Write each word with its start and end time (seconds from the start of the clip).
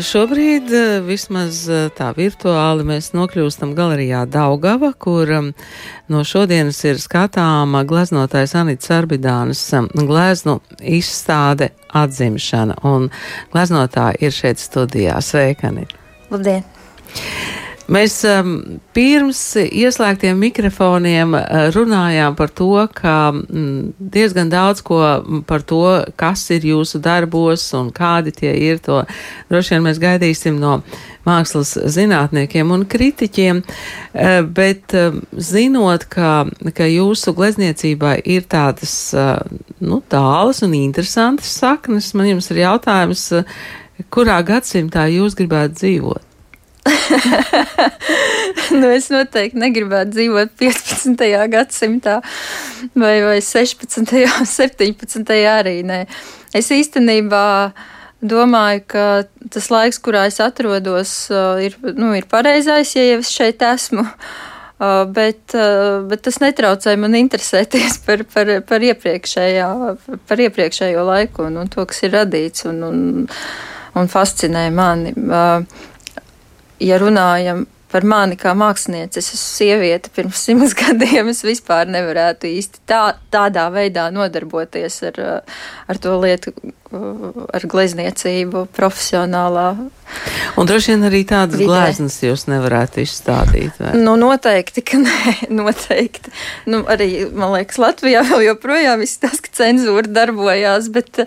Šobrīd 0.00 0.70
vismaz 1.04 1.64
tā 1.96 2.06
virtuāli 2.16 2.86
mēs 2.88 3.10
nokļūstam 3.12 3.74
galerijā 3.76 4.22
Daugava, 4.30 4.92
kur 4.96 5.28
no 6.08 6.22
šodienas 6.24 6.78
ir 6.88 7.00
skatāma 7.02 7.82
gleznotājs 7.88 8.56
Anita 8.56 8.88
Sarbidānas 8.88 9.62
gleznu 9.94 10.58
izstāde 10.80 11.72
atzimšana. 11.92 12.80
Un 12.88 13.10
gleznotāja 13.52 14.16
ir 14.24 14.36
šeit 14.36 14.62
studijā. 14.62 15.20
Sveika, 15.24 15.68
Anita! 15.68 16.00
Labdien! 16.30 17.59
Mēs 17.90 18.20
um, 18.28 18.52
pirms 18.94 19.38
ieslēgtiem 19.58 20.38
mikrofoniem 20.38 21.32
uh, 21.34 21.64
runājām 21.74 22.36
par 22.38 22.52
to, 22.54 22.68
ka 22.94 23.14
mm, 23.32 23.96
diezgan 24.14 24.52
daudz 24.52 24.84
ko 24.86 25.00
par 25.48 25.64
to, 25.66 25.82
kas 26.20 26.44
ir 26.54 26.68
jūsu 26.70 27.00
darbos 27.02 27.64
un 27.74 27.88
kādi 27.90 28.30
tie 28.36 28.52
ir, 28.68 28.78
to 28.84 29.00
droši 29.50 29.74
vien 29.74 29.88
mēs 29.88 29.98
gaidīsim 30.02 30.62
no 30.62 30.76
mākslas 31.26 31.74
zinātniekiem 31.90 32.70
un 32.70 32.86
kritiķiem, 32.94 33.64
uh, 33.66 34.38
bet 34.46 34.94
uh, 34.94 35.18
zinot, 35.34 36.06
ka, 36.14 36.46
ka 36.76 36.86
jūsu 36.86 37.34
glezniecībā 37.34 38.20
ir 38.22 38.46
tādas, 38.46 38.96
uh, 39.18 39.42
nu, 39.82 39.98
tālas 40.06 40.62
un 40.62 40.78
interesantas 40.78 41.58
saknes, 41.58 42.14
man 42.14 42.36
jums 42.36 42.54
ir 42.54 42.62
jautājums, 42.68 43.28
kurā 44.14 44.40
gadsimtā 44.46 45.10
jūs 45.10 45.34
gribētu 45.42 45.80
dzīvot? 45.82 46.29
nu, 48.80 48.88
es 48.90 49.08
noteikti 49.12 49.60
negribētu 49.60 50.14
dzīvot 50.16 50.52
15. 50.60 51.24
gadsimtā 51.52 52.18
vai, 52.94 53.14
vai 53.24 53.38
16. 53.44 54.02
un 54.40 54.48
17. 54.48 55.32
arī 55.50 55.80
nē. 55.86 56.04
Es 56.56 56.70
īstenībā 56.74 57.46
domāju, 58.20 58.84
ka 58.90 59.06
tas 59.52 59.70
laiks, 59.72 60.00
kurā 60.02 60.26
es 60.28 60.40
atrodos, 60.44 61.14
uh, 61.32 61.60
ir, 61.62 61.76
nu, 61.96 62.12
ir 62.16 62.28
pareizais, 62.30 62.94
ja 62.96 63.04
jau 63.06 63.20
es 63.22 63.32
šeit 63.32 63.62
esmu. 63.64 64.06
Uh, 64.80 65.04
bet, 65.12 65.52
uh, 65.52 66.00
bet 66.08 66.22
tas 66.24 66.38
netraucēja 66.40 66.96
man 67.00 67.12
interesēties 67.18 67.98
par, 68.06 68.24
par, 68.32 68.54
par, 68.64 68.80
par 70.24 70.40
iepriekšējo 70.40 71.04
laiku 71.04 71.44
un, 71.50 71.60
un 71.60 71.68
to, 71.68 71.84
kas 71.88 72.00
ir 72.06 72.14
radīts, 72.16 72.64
un, 72.70 72.80
un, 72.88 73.02
un 74.00 74.08
fascinē 74.08 74.70
mani 74.72 75.12
ja 76.80 76.98
runājam 77.00 77.66
par 77.90 78.06
mani 78.06 78.36
kā 78.38 78.52
mākslinieci, 78.54 79.18
es 79.18 79.32
esmu 79.34 79.40
sieviete 79.40 80.12
pirms 80.14 80.44
simts 80.46 80.76
gadiem, 80.82 81.32
es 81.32 81.42
vispār 81.46 81.90
nevarētu 81.90 82.50
īsti 82.50 82.84
tā, 82.88 83.02
tādā 83.34 83.66
veidā 83.74 84.08
nodarboties 84.14 85.00
ar, 85.10 85.22
ar 85.90 86.02
to 86.02 86.14
lietu, 86.22 86.54
ar 86.90 87.66
glezniecību 87.70 88.66
profesionālā. 88.74 89.70
Un 90.58 90.66
droši 90.66 90.90
vien 90.90 91.06
arī 91.06 91.20
tādas 91.28 91.60
vidē. 91.60 91.68
gleznas 91.70 92.16
jūs 92.24 92.48
nevarētu 92.50 93.04
izstādīt. 93.04 93.76
Vai? 93.78 93.92
Nu, 94.00 94.16
noteikti, 94.18 94.82
ka 94.82 94.98
nē, 94.98 95.34
noteikti. 95.60 96.32
Nu, 96.70 96.82
arī, 96.90 97.28
man 97.30 97.54
liekas, 97.54 97.78
Latvijā 97.80 98.24
vēl 98.26 98.48
joprojām 98.48 99.00
viss 99.04 99.20
tas, 99.22 99.38
ka 99.44 99.52
cenzūra 99.60 100.10
darbojās, 100.10 100.90
bet, 100.92 101.22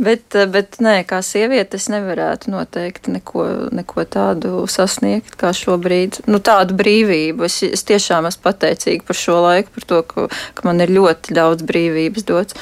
bet, 0.00 0.38
bet 0.54 0.80
nē, 0.82 1.02
kā 1.08 1.20
sieviete 1.26 1.76
es 1.76 1.90
nevarētu 1.92 2.54
noteikti 2.54 3.12
neko, 3.18 3.46
neko 3.76 4.06
tādu 4.08 4.64
sasniegt 4.70 5.36
kā 5.40 5.52
šobrīd. 5.56 6.22
Nu, 6.30 6.40
tādu 6.40 6.76
brīvību. 6.80 7.46
Es, 7.50 7.60
es 7.68 7.84
tiešām 7.88 8.30
esmu 8.30 8.46
pateicīga 8.48 9.06
par 9.12 9.20
šo 9.20 9.38
laiku, 9.44 9.76
par 9.76 9.88
to, 9.92 10.00
ka, 10.08 10.26
ka 10.56 10.66
man 10.68 10.80
ir 10.80 10.96
ļoti 10.96 11.36
daudz 11.36 11.68
brīvības 11.68 12.26
dots. 12.32 12.58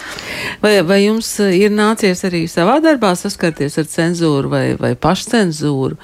Vai, 0.65 0.81
vai 0.87 1.05
jums 1.05 1.31
ir 1.47 1.73
nācies 1.73 2.27
arī 2.27 2.40
arī 2.41 2.49
savā 2.49 2.81
darbā 2.81 3.13
saskarties 3.17 3.79
ar 3.79 3.89
cenzūru 3.89 4.49
vai, 4.49 4.77
vai 4.81 4.95
pašcenzūru? 4.97 5.99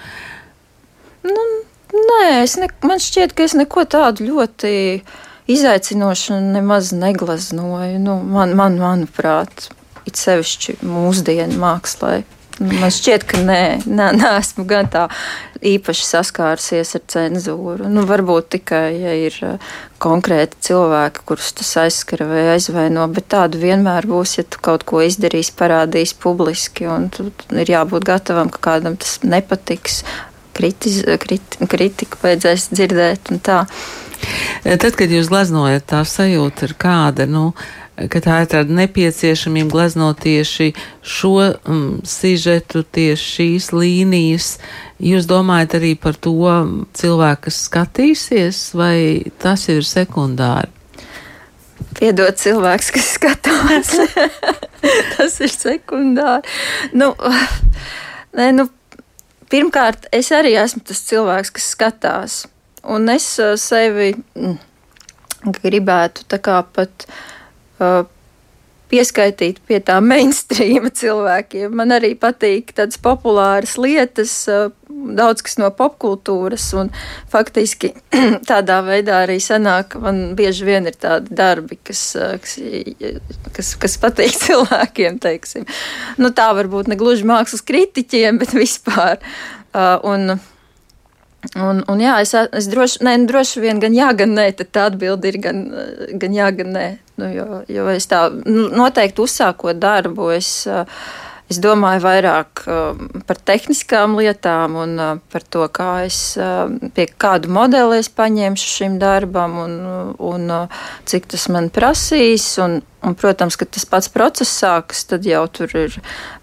Nu, 1.27 1.45
nē, 1.92 2.45
ne, 2.61 2.69
man 2.85 3.01
šķiet, 3.01 3.33
ka 3.33 3.47
es 3.47 3.55
neko 3.57 3.85
tādu 3.89 4.27
ļoti 4.29 5.02
izaicinošu 5.48 6.41
nemaz 6.52 6.92
neglaznoju. 6.92 7.98
Nu, 8.02 8.20
man, 8.23 8.55
man, 8.57 8.79
manuprāt, 8.79 9.70
it 10.07 10.17
sevišķi 10.17 10.80
mūsdienu 10.85 11.57
mākslā. 11.58 12.23
Man 12.56 12.89
šķiet, 12.89 13.24
ka 13.28 13.40
nē, 13.44 13.61
nē, 13.84 14.06
neesmu 14.17 14.64
gan 14.68 14.86
tā 14.89 15.02
īpaši 15.61 16.06
saskārusies 16.06 16.94
ar 16.96 17.02
cenzūru. 17.12 17.90
Nu, 17.92 18.06
varbūt 18.08 18.48
tikai, 18.55 18.86
ja 18.96 19.12
ir 19.27 19.36
konkrēti 20.00 20.62
cilvēki, 20.70 21.24
kurus 21.28 21.52
tas 21.58 21.74
aizskara 21.84 22.28
vai 22.30 22.46
aizvaino, 22.55 23.05
bet 23.12 23.28
tādu 23.34 23.61
vienmēr 23.61 24.08
būs, 24.08 24.39
ja 24.39 24.46
tu 24.48 24.62
kaut 24.64 24.86
ko 24.89 25.02
izdarīsi, 25.05 25.52
parādīsi 25.58 26.16
publiski, 26.22 26.89
un 26.89 27.11
tu, 27.12 27.28
ir 27.52 27.74
jābūt 27.77 28.08
gatavam, 28.08 28.52
ka 28.52 28.62
kādam 28.70 28.96
tas 29.00 29.18
nepatiks, 29.24 30.02
kritiz, 30.56 31.02
krit, 31.20 31.61
kritiku 31.68 32.24
vajadzēs 32.24 32.70
dzirdēt 32.72 33.34
un 33.34 33.45
tā. 33.45 33.64
Tad, 34.64 34.95
kad 34.96 35.12
jūs 35.12 35.28
gleznojat, 35.28 35.90
tā 35.92 36.00
sajūta 36.08 36.70
ir 36.70 36.78
kāda, 36.80 37.28
nu, 37.28 37.50
ka 37.96 38.20
tā 38.20 38.42
ir 38.45 38.48
tāda 38.52 38.77
nepieciešamība 38.77 39.73
gleznot 39.73 40.20
tieši 40.24 40.73
šo 41.01 41.33
um, 41.48 41.84
sižetu, 42.05 42.84
tieši 42.84 43.29
šīs 43.36 43.68
līnijas. 43.73 44.48
Jūs 45.01 45.29
domājat 45.29 45.79
arī 45.79 45.95
par 46.01 46.17
to 46.20 46.34
cilvēku, 46.96 47.46
kas 47.48 47.61
skatīsies, 47.68 48.62
vai 48.77 48.96
tas 49.40 49.67
ir 49.73 49.84
sekundāri? 49.89 50.73
Piedod 51.96 52.36
cilvēks, 52.36 52.90
kas 52.92 53.12
skatās. 53.17 53.95
tas 55.17 55.39
ir 55.45 55.52
sekundāri. 55.52 56.45
Nu, 56.96 57.14
nē, 58.36 58.51
nu, 58.57 58.68
pirmkārt, 59.52 60.11
es 60.13 60.33
arī 60.36 60.52
esmu 60.61 60.84
tas 60.84 61.01
cilvēks, 61.08 61.55
kas 61.57 61.70
skatās. 61.77 62.42
Un 62.86 63.08
es 63.13 63.24
uh, 63.42 63.57
sevi 63.61 64.13
mm, 64.36 64.61
gribētu 65.64 66.28
tā 66.30 66.39
kā 66.45 66.61
pat 66.77 67.08
uh, 67.08 67.24
pieskaitīt 68.91 69.59
pie 69.67 69.81
tā 69.85 69.98
mainstreama 70.05 70.91
cilvēkiem. 70.95 71.75
Man 71.77 71.95
arī 71.97 72.13
patīk 72.19 72.73
tādas 72.77 73.01
populāras 73.03 73.75
lietas, 73.81 74.35
daudz 74.89 75.45
kas 75.45 75.59
no 75.61 75.70
popkultūras, 75.75 76.69
un 76.79 76.91
faktiski 77.33 77.92
tādā 78.51 78.81
veidā 78.87 79.23
arī 79.25 79.39
sanāk, 79.42 79.98
man 80.03 80.37
bieži 80.39 80.67
vien 80.69 80.89
ir 80.89 80.98
tādi 81.01 81.35
darbi, 81.37 81.79
kas, 81.83 82.03
kas, 82.42 82.59
kas, 83.59 83.73
kas 83.83 83.97
patīk 84.03 84.37
cilvēkiem, 84.47 85.20
teiksim. 85.23 85.67
Nu, 86.20 86.33
tā 86.35 86.53
varbūt 86.57 86.91
ne 86.93 86.98
gluži 86.98 87.27
mākslas 87.29 87.64
kritiķiem, 87.67 88.43
bet 88.43 88.55
vispār. 88.64 89.23
Un, 90.07 90.39
Un, 91.55 91.85
un 91.87 92.01
jā, 92.03 92.17
es, 92.25 92.33
es 92.35 92.67
droši, 92.67 93.05
ne, 93.07 93.13
droši 93.29 93.61
vien 93.63 93.79
gan 93.79 93.95
jā, 93.95 94.08
gan 94.19 94.33
nē, 94.35 94.48
tad 94.58 94.70
tā 94.75 94.87
atbilde 94.91 95.31
ir 95.31 95.37
gan, 95.45 95.61
gan 96.19 96.35
jā, 96.35 96.48
gan 96.58 96.73
nē. 96.75 96.87
Nu, 97.16 97.28
jo, 97.32 97.62
jo 97.72 97.86
es 97.92 98.08
tā 98.10 98.27
nu, 98.30 98.66
noteikti 98.77 99.22
uzsākot 99.24 99.78
darbu, 99.80 100.28
es, 100.36 100.50
es 101.48 101.60
domāju 101.64 102.02
vairāk 102.04 102.64
par 103.28 103.40
tehniskām 103.48 104.18
lietām 104.18 104.77
un 104.82 105.00
par 105.32 105.46
to, 105.48 105.64
kā 105.72 105.90
es, 106.04 106.20
pie 106.92 107.06
kādu 107.16 107.52
modeli 107.56 108.02
es 108.02 108.12
paņemšu 108.12 108.72
šim 108.74 108.98
darbam 109.00 109.56
un, 109.64 109.77
un 110.20 110.56
cik 111.08 111.30
tas 111.32 111.48
man 111.52 111.70
prasīs. 111.72 112.50
Un, 112.60 112.82
un, 113.06 113.16
protams, 113.16 113.56
ka 113.56 113.68
tas 113.70 113.88
pats 113.88 114.12
process 114.12 114.52
sākas, 114.60 115.06
tad 115.08 115.24
jau 115.24 115.46
tur 115.48 115.72
ir 115.86 115.96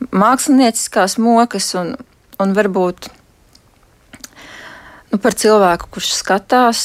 mākslinieckās 0.10 1.20
mokas 1.22 1.74
un, 1.78 1.94
un 2.42 2.58
varbūt 2.58 3.12
Nu, 5.14 5.20
par 5.22 5.36
cilvēku, 5.38 5.92
kurš 5.94 6.08
skatās, 6.18 6.80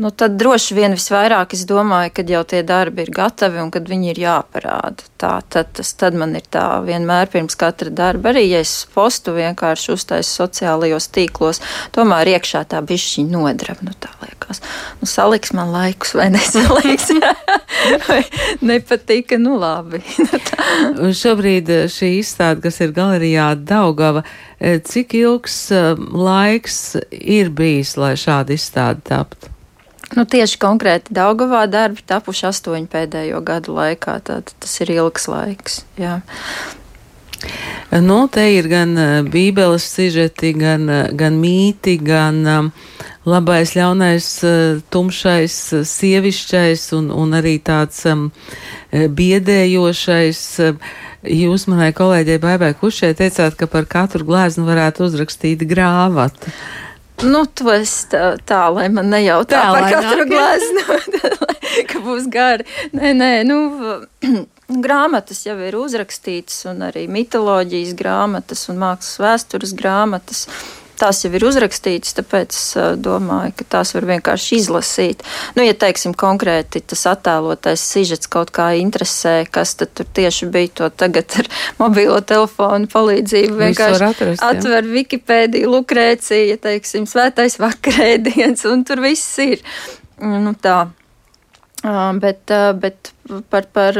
nu, 0.00 0.08
tad 0.08 0.38
droši 0.40 0.72
vien 0.78 0.94
visvairāk 0.96 1.50
es 1.52 1.66
domāju, 1.68 2.14
ka 2.16 2.22
jau 2.24 2.40
tie 2.48 2.62
darbi 2.64 3.04
ir 3.04 3.10
gatavi 3.12 3.60
un 3.60 3.68
kad 3.74 3.84
viņi 3.90 4.14
ir 4.14 4.20
jāparāda. 4.22 5.04
Tā, 5.20 5.34
tad, 5.52 5.74
tas, 5.76 5.90
tad 6.00 6.16
man 6.16 6.32
ir 6.38 6.46
tā 6.48 6.62
vienmēr 6.86 7.28
pirms 7.32 7.56
katra 7.60 7.92
darba. 7.92 8.30
Arī, 8.32 8.46
ja 8.48 8.62
es 8.64 8.72
postu 8.94 9.34
vienkārši 9.36 9.92
uztaisu 9.92 10.38
sociālajos 10.38 11.10
tīklos, 11.12 11.60
tomēr 11.92 12.32
iekšā 12.38 12.64
tā 12.72 12.80
bišķiņa 12.80 13.36
nodrab, 13.36 13.84
nu 13.84 13.92
tā 14.00 14.08
liekas. 14.24 14.62
Nu, 15.02 15.10
saliks 15.12 15.52
man 15.56 15.76
laikus 15.76 16.16
vai 16.16 16.30
nesaliks. 16.32 17.12
vai 18.08 18.22
nepatika, 18.64 19.36
nu 19.36 19.58
labi. 19.60 20.00
Nu 20.96 21.12
Šobrīd 21.14 21.68
šī 21.92 22.08
izstāde, 22.18 22.60
kas 22.64 22.80
ir 22.82 22.90
galerijā 22.96 23.52
Daugava, 23.68 24.24
cik 24.58 25.14
ilgs 25.18 25.58
laiks 25.70 26.80
ir 27.12 27.52
bijis? 27.54 27.65
Bijis, 27.66 27.96
lai 27.98 28.14
šāda 28.14 28.54
izstāde 28.54 29.04
taptu? 29.10 29.52
Nu, 30.14 30.22
tieši 30.22 30.58
konkrēti 30.62 31.14
Daugavā 31.16 31.64
darbi 31.66 32.04
tapuši 32.06 32.46
astoņu 32.52 32.86
pēdējo 32.92 33.40
gadu 33.46 33.74
laikā. 33.74 34.20
Tad 34.26 34.52
tas 34.62 34.74
ir 34.84 34.92
ilgs 34.94 35.26
laiks. 35.26 35.80
Jā. 35.98 36.20
Nu, 37.90 38.20
te 38.32 38.44
ir 38.54 38.68
gan 38.70 38.94
uh, 38.94 39.08
bībeles 39.26 39.84
sižeti, 39.96 40.52
gan, 40.58 40.86
uh, 40.88 41.08
gan 41.14 41.36
mīti, 41.42 41.96
gan 42.02 42.38
um, 42.46 42.70
labais, 43.26 43.74
ļaunais, 43.76 44.28
tumšais, 44.94 45.58
sievišķais 45.90 46.86
un, 46.96 47.10
un 47.10 47.34
arī 47.34 47.56
tāds 47.62 48.04
biedējošais. 49.20 50.42
Jūs 51.26 51.66
manai 51.66 51.90
kolēģei 51.96 52.38
Baibai 52.38 52.70
Kušē 52.78 53.10
teicāt, 53.18 53.56
ka 53.58 53.66
par 53.70 53.88
katru 53.90 54.26
gleznu 54.28 54.66
varētu 54.68 55.08
uzrakstīt 55.08 55.66
grāmatu. 55.66 56.54
Nu, 57.24 57.46
tu 57.48 57.70
esi 57.72 58.10
tā, 58.12 58.24
tā 58.44 58.66
lai 58.74 58.90
man 58.92 59.08
nejautā 59.08 59.62
tā, 59.62 59.70
par 59.72 59.86
katru 59.94 60.26
gleznu, 60.28 60.82
ka 61.90 62.02
būs 62.04 62.28
gari. 62.32 62.66
Nē, 62.92 63.14
nē, 63.16 63.30
nu, 63.48 63.56
grāmatas 64.86 65.44
jau 65.46 65.56
ir 65.64 65.78
uzrakstītas, 65.78 66.58
un 66.72 66.84
arī 66.90 67.06
mitoloģijas 67.12 67.94
grāmatas 67.96 68.66
un 68.72 68.82
mākslas 68.82 69.20
vēstures 69.22 69.72
grāmatas 69.78 70.44
tās 70.98 71.22
jau 71.24 71.30
ir 71.36 71.44
uzrakstītas, 71.46 72.16
tāpēc 72.18 72.56
es 72.56 72.98
domāju, 73.02 73.54
ka 73.58 73.66
tās 73.76 73.92
var 73.96 74.06
vienkārši 74.10 74.60
izlasīt. 74.60 75.24
Nu, 75.56 75.64
ja 75.66 75.76
teiksim 75.78 76.14
konkrēti 76.16 76.82
tas 76.82 77.06
attēlotais 77.10 77.82
sižets 77.82 78.30
kaut 78.32 78.52
kā 78.56 78.72
interesē, 78.80 79.38
kas 79.50 79.76
tad 79.80 79.94
tur 79.96 80.08
tieši 80.16 80.50
bija, 80.52 80.72
to 80.82 80.90
tagad 81.04 81.38
ar 81.42 81.50
mobilo 81.82 82.20
telefonu 82.26 82.90
palīdzību 82.92 83.60
vienkārši 83.62 84.08
atrast, 84.10 84.44
atver 84.46 84.88
Wikipēdiju, 84.92 85.72
Lukrēcija, 85.76 86.60
teiksim, 86.62 87.08
svētais 87.10 87.58
vakarēdiens, 87.62 88.66
un 88.70 88.86
tur 88.86 89.04
viss 89.04 89.36
ir. 89.42 89.64
Nu, 90.22 90.54
tā. 90.62 90.86
Bet, 92.20 92.50
bet 92.80 93.12
par, 93.50 93.66
par, 93.72 93.98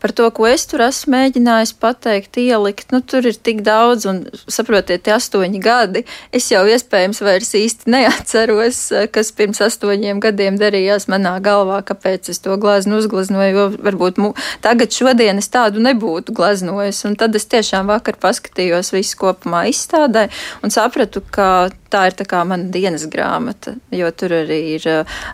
par 0.00 0.14
to, 0.16 0.28
ko 0.34 0.46
es 0.48 0.66
tur 0.70 0.84
esmu 0.86 1.14
mēģinājis 1.14 1.74
pateikt, 1.80 2.38
ielikt. 2.40 2.90
Nu, 2.94 3.00
tur 3.00 3.26
ir 3.28 3.36
tik 3.36 3.62
daudz, 3.66 4.06
un 4.10 4.22
saprotiet, 4.46 5.04
tie 5.06 5.14
astoņi 5.16 5.60
gadi. 5.62 6.04
Es 6.34 6.50
jau 6.52 6.64
iespējams 6.68 7.22
vairs 7.24 7.52
īsti 7.58 7.92
neatceros, 7.94 8.80
kas 9.14 9.32
pirms 9.36 9.62
astoņiem 9.64 10.22
gadiem 10.24 10.58
darījās 10.60 11.08
manā 11.12 11.36
galvā, 11.44 11.82
kāpēc 11.86 12.32
es 12.32 12.42
to 12.44 12.56
glaznu 12.60 13.00
uzglaznoju. 13.02 13.54
Jo 13.54 13.68
varbūt 13.84 14.18
mu, 14.22 14.32
tagad, 14.64 14.94
šodien 14.94 15.38
es 15.42 15.50
tādu 15.52 15.82
nebūtu 15.84 16.34
glaznojis. 16.34 17.04
Un 17.08 17.18
tad 17.20 17.36
es 17.38 17.46
tiešām 17.50 17.90
vakar 17.92 18.18
paskatījos 18.22 18.94
visu 18.94 19.20
kopumā 19.20 19.66
izstādē 19.70 20.28
un 20.64 20.74
sapratu, 20.74 21.22
ka 21.34 21.70
tā 21.94 22.08
ir 22.10 22.16
tā 22.18 22.42
mana 22.46 22.70
dienas 22.74 23.06
grāmata, 23.10 23.76
jo 23.94 24.10
tur 24.18 24.34
arī 24.40 24.60
ir 24.74 24.86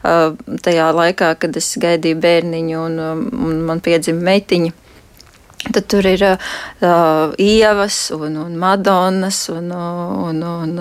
tajā 0.03 0.88
laikā, 0.97 1.32
kad 1.41 1.56
es 1.56 1.71
gaidīju 1.81 2.21
bērniņu 2.21 2.82
un 2.85 2.99
un 3.20 3.61
man 3.69 3.82
piedzima 3.84 4.22
meitiņa. 4.31 4.76
Tad 5.61 5.84
tur 5.93 6.06
ir 6.08 6.22
uh, 6.25 7.34
ievas 7.37 7.96
un, 8.17 8.38
un 8.40 8.55
madonas 8.56 9.43
un, 9.52 9.69
un, 9.76 10.38
un 10.40 10.78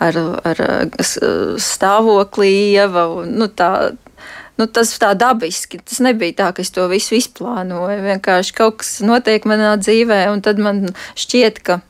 ar, 0.00 0.18
ar 0.48 0.62
stāvokli 1.60 2.48
ieva. 2.72 3.04
Un, 3.12 3.34
nu, 3.36 3.50
tā, 3.52 3.92
nu, 4.56 4.66
tas 4.72 4.94
tā 5.02 5.12
dabiski. 5.20 5.82
Tas 5.84 6.00
nebija 6.04 6.38
tā, 6.40 6.48
ka 6.56 6.64
es 6.64 6.72
to 6.72 6.88
visu 6.88 7.18
izplānoju. 7.18 8.00
Vienkārši 8.08 8.56
kaut 8.56 8.80
kas 8.80 8.94
notiek 9.04 9.44
manā 9.48 9.74
dzīvē, 9.82 10.24
un 10.32 10.40
tad 10.44 10.62
man 10.64 10.86
šķiet, 11.12 11.60
ka 11.68 11.82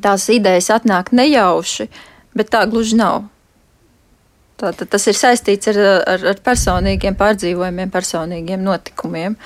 tās 0.00 0.28
idejas 0.32 0.70
atnāk 0.72 1.12
nejauši, 1.12 1.90
bet 2.36 2.52
tā 2.54 2.64
gluži 2.70 2.96
nav. 3.00 3.26
Tātad 4.60 4.90
tas 4.92 5.06
ir 5.08 5.16
saistīts 5.16 5.70
ar, 5.72 5.78
ar, 6.14 6.24
ar 6.34 6.40
personīgiem 6.44 7.16
pārdzīvojumiem, 7.16 7.92
personīgiem 7.92 8.60
notikumiem. 8.64 9.36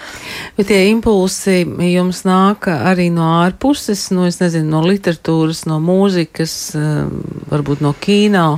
Bet 0.56 0.70
tie 0.72 0.81
impulsi 0.90 1.61
jums 1.93 2.25
nāk 2.26 2.66
arī 2.75 3.11
no 3.14 3.28
ārpuses, 3.44 4.08
no, 4.14 4.26
nezinu, 4.26 4.66
no 4.72 4.82
literatūras, 4.87 5.64
no 5.70 5.78
mūzikas, 5.82 6.56
eh, 6.78 7.05
varbūt 7.52 7.84
no 7.84 7.94
kīna. 7.94 8.49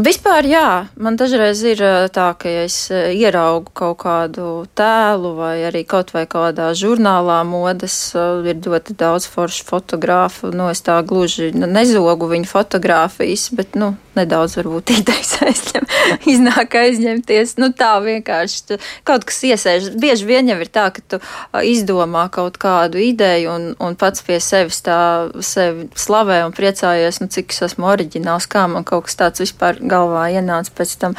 Vispār 0.00 0.46
jā, 0.48 0.66
man 0.96 1.18
dažreiz 1.20 1.60
ir 1.66 1.80
tā, 2.14 2.30
ka 2.40 2.48
ja 2.48 2.62
es 2.64 2.76
ieraugu 2.88 3.72
kaut 3.76 3.98
kādu 4.00 4.64
tēlu 4.78 5.34
vai 5.36 5.58
arī 5.68 5.82
kaut 5.88 6.14
vai 6.14 6.22
kādā 6.30 6.70
žurnālā 6.78 7.40
modes, 7.44 7.96
ir 8.16 8.62
ļoti 8.64 8.96
daudz 8.96 9.26
foršu 9.28 9.66
fotogrāfu, 9.68 10.54
nu 10.56 10.70
es 10.72 10.80
tā 10.86 10.96
gluži 11.04 11.50
nezogu 11.52 12.30
viņu 12.30 12.48
fotogrāfijas, 12.48 13.50
bet, 13.58 13.76
nu, 13.76 13.92
nedaudz 14.16 14.56
varbūt 14.58 14.92
idejas 14.98 15.34
aizņem, 15.44 15.86
iznāk 16.30 16.76
aizņemties. 16.80 17.56
Nu, 17.60 17.70
tā 17.76 17.92
vienkārši 18.04 18.78
kaut 19.08 19.26
kas 19.28 19.42
iesēž. 19.50 19.90
Bieži 20.00 20.28
vien 20.28 20.50
jau 20.50 20.58
ir 20.62 20.70
tā, 20.72 20.88
ka 20.94 21.04
tu 21.04 21.20
izdomā 21.66 22.26
kaut 22.32 22.58
kādu 22.60 23.00
ideju 23.02 23.52
un, 23.54 23.68
un 23.80 23.98
pats 24.00 24.24
pie 24.26 24.40
sevis 24.42 24.80
tā 24.86 25.00
sevi 25.44 25.88
slavē 25.98 26.42
un 26.46 26.56
priecājies, 26.56 27.20
nu, 27.22 27.30
cik 27.32 27.54
es 27.54 27.64
esmu 27.70 27.90
oriģināls, 27.92 28.48
kā 28.50 28.66
man 28.70 28.86
kaut 28.88 29.08
kas 29.08 29.18
tāds 29.20 29.44
vispār 29.44 29.80
galvā 29.90 30.28
ienāca. 30.36 30.72
Pēc 30.80 30.94
tam 31.02 31.18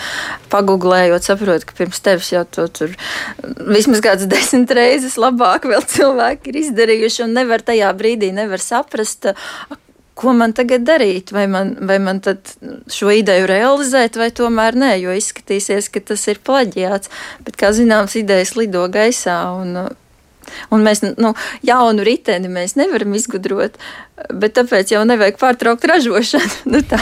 paguglējot, 0.53 1.27
saprotu, 1.27 1.69
ka 1.69 1.77
pirms 1.81 2.01
tevis 2.03 2.31
jau 2.33 2.45
to 2.47 2.67
tur 2.71 2.95
vismaz 3.71 4.03
kāds 4.03 4.27
desmit 4.31 4.73
reizes 4.77 5.19
labāk 5.21 5.67
vēl 5.69 5.85
cilvēki 5.95 6.51
ir 6.51 6.63
izdarījuši 6.65 7.25
un 7.27 7.37
nevar 7.37 7.63
tajā 7.65 7.91
brīdī 7.97 8.31
nevar 8.35 8.63
saprast, 8.63 9.31
ko 10.21 10.33
man 10.37 10.53
tagad 10.55 10.85
darīt, 10.85 11.31
vai 11.33 11.47
man, 11.49 11.73
vai 11.87 11.97
man 12.03 12.21
tad 12.23 12.53
šo 12.91 13.11
ideju 13.15 13.47
realizēt, 13.49 14.19
vai 14.19 14.29
tomēr 14.35 14.77
nē, 14.77 14.91
jo 15.01 15.15
izskatīsies, 15.17 15.89
ka 15.93 16.03
tas 16.11 16.27
ir 16.29 16.41
plaģiāts. 16.45 17.11
Bet, 17.45 17.57
kā 17.59 17.71
zināms, 17.75 18.17
idejas 18.19 18.53
lido 18.59 18.83
gaisā, 18.91 19.39
un, 19.57 19.79
un 20.69 20.85
mēs 20.85 21.03
nu, 21.07 21.33
jaunu 21.65 22.05
riteni 22.05 22.51
mēs 22.51 22.77
nevaram 22.79 23.15
izgudrot, 23.17 23.79
bet 24.29 24.57
tāpēc 24.59 24.93
jau 24.93 25.03
nevajag 25.07 25.41
pārtraukt 25.41 25.89
ražošanu. 25.89 26.53
nu, 26.75 26.83
tā. 26.85 27.01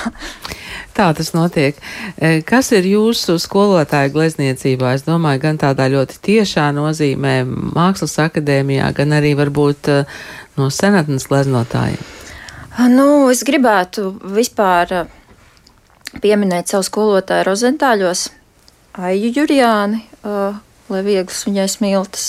Tā 1.00 1.14
tas 1.16 1.32
notiek. 1.32 1.78
E, 2.20 2.42
kas 2.44 2.74
ir 2.76 2.84
jūsu 2.84 3.38
skolotāja 3.40 4.12
glezniecībā? 4.12 4.98
Es 4.98 5.06
domāju, 5.08 5.40
gan 5.46 5.60
tādā 5.62 5.86
ļoti 5.88 6.20
tiešā 6.28 6.66
nozīmē, 6.76 7.38
mākslas 7.48 8.18
akadēmijā, 8.26 8.92
gan 8.98 9.16
arī 9.16 9.32
varbūt 9.40 9.88
e, 9.94 10.02
no 10.60 10.68
senatnes 10.68 11.30
gleznotājiem. 11.32 12.04
Nu, 12.92 13.28
es 13.32 13.46
gribētu 13.48 14.14
vispār 14.36 14.92
eh, 14.96 15.08
pieminēt 16.24 16.72
savu 16.72 16.86
skolotāju 16.88 17.48
Rozentāļos, 17.48 18.30
Aiju 19.00 19.30
Jurjāni, 19.36 20.00
uh, 20.28 20.58
lai 20.92 21.02
vieglas 21.06 21.44
viņai 21.48 21.68
smiltas. 21.72 22.24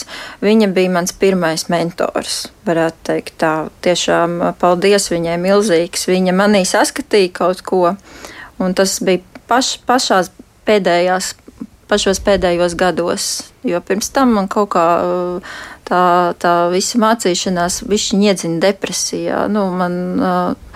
Viņa 0.44 0.68
bija 0.76 0.92
mans 0.92 1.14
pirmais 1.16 1.64
mentors, 1.72 2.44
varētu 2.68 3.06
teikt 3.08 3.38
tā. 3.42 3.54
Tiešām 3.82 4.36
paldies 4.60 5.08
viņai 5.10 5.38
milzīgs. 5.40 6.06
Viņa 6.10 6.34
manī 6.36 6.60
saskatīja 6.68 7.32
kaut 7.40 7.64
ko, 7.66 7.94
un 8.60 8.76
tas 8.76 8.98
bija 9.04 9.42
paš, 9.50 9.74
pašās 9.88 10.30
pēdējās, 10.68 11.34
pašos 11.90 12.22
pēdējos 12.26 12.76
gados, 12.78 13.28
jo 13.66 13.80
pirms 13.82 14.12
tam 14.14 14.36
man 14.36 14.48
kaut 14.52 14.70
kā 14.76 14.86
uh, 15.02 15.54
tā, 15.88 16.02
tā 16.40 16.54
visa 16.72 17.00
mācīšanās 17.02 17.82
višķiņ 17.90 18.26
iedzina 18.28 18.62
depresijā. 18.68 19.44
Nu, 19.50 19.66
man, 19.74 19.96
uh, 20.20 20.74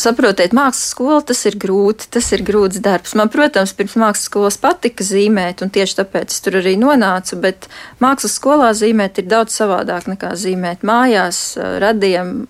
saprotiet, 0.00 0.54
mākslas 0.56 0.92
skola 0.92 1.18
tas 1.26 1.40
ir 1.48 1.56
grūti, 1.60 2.08
tas 2.14 2.30
ir 2.34 2.42
grūts 2.46 2.80
darbs. 2.84 3.14
Man, 3.18 3.30
protams, 3.32 3.74
pirms 3.76 3.96
mākslas 3.98 4.28
skolas 4.28 4.58
patika 4.60 5.04
zīmēt, 5.06 5.62
un 5.64 5.72
tieši 5.74 5.98
tāpēc 6.00 6.34
es 6.34 6.44
tur 6.44 6.58
arī 6.60 6.76
nonācu, 6.80 7.38
bet 7.42 7.68
mākslas 8.02 8.36
skolā 8.38 8.70
zīmēt 8.78 9.20
ir 9.22 9.28
daudz 9.30 9.56
savādāk 9.58 10.08
nekā 10.12 10.32
zīmēt 10.38 10.86
mājās, 10.86 11.42
radiem, 11.82 12.46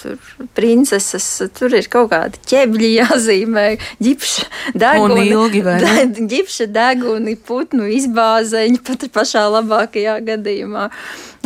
tur 0.00 0.20
princeses, 0.56 1.28
tur 1.56 1.74
ir 1.76 1.88
kaut 1.92 2.12
kādi 2.14 2.40
ķebļi 2.52 2.92
jāzīmē, 3.00 3.66
ģipša 4.02 4.46
deguni, 4.84 5.26
ilgi, 5.32 5.64
de, 5.66 6.06
ģipša 6.34 6.70
deguni, 6.74 7.36
putnu 7.36 7.90
izbāzeņi, 7.98 8.80
pat 8.86 9.10
pašā 9.14 9.48
labākajā 9.56 10.20
gadījumā 10.32 10.88